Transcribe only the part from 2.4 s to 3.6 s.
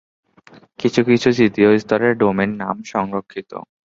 নাম সংরক্ষিত।